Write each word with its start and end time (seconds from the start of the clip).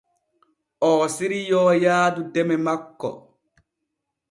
Oo 0.87 1.03
siriyoo 1.15 1.71
yaadu 1.83 2.21
deme 2.33 2.55
makko. 2.65 3.09